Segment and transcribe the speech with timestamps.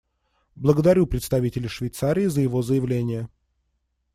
[0.55, 3.29] Благодарю представителя Швейцарии за его заявление.